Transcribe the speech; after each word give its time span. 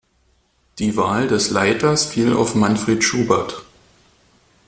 Die 0.79 0.97
Wahl 0.97 1.27
des 1.27 1.51
Leiters 1.51 2.05
fiel 2.07 2.33
auf 2.33 2.55
Manfred 2.55 3.03
Schubert. 3.03 3.63